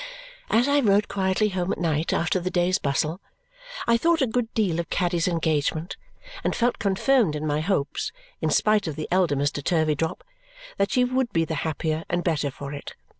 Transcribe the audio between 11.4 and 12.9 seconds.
the happier and better for